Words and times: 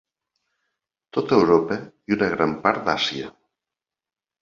Tot 1.17 1.35
Europa 1.37 1.79
i 1.85 2.19
una 2.19 2.33
gran 2.35 2.59
part 2.67 2.85
d'Àsia. 2.91 3.33